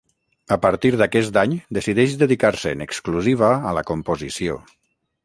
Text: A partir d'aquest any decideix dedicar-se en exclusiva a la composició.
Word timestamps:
A 0.53 0.55
partir 0.61 0.89
d'aquest 1.01 1.35
any 1.41 1.53
decideix 1.77 2.15
dedicar-se 2.21 2.73
en 2.79 2.81
exclusiva 2.87 3.51
a 3.73 3.75
la 3.81 3.85
composició. 3.91 4.57